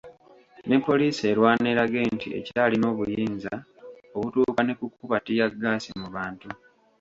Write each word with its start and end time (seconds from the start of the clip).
Ne 0.67 0.77
Poliisi 0.85 1.21
erwana 1.33 1.65
erage 1.73 2.01
nti 2.13 2.27
ekyalina 2.39 2.85
obuyinza 2.91 3.53
obutuuka 4.15 4.61
ne 4.63 4.73
kukuba 4.79 5.15
ttiyaggaasi 5.19 5.89
mu 6.01 6.07
bantu. 6.15 6.49